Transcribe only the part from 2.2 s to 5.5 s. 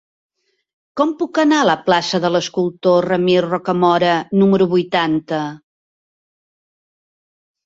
de l'Escultor Ramir Rocamora número vuitanta?